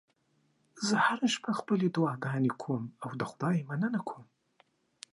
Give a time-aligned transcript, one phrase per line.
[0.87, 4.25] زه هره شپه خپلې دعاګانې کوم او د خدای مننه کوم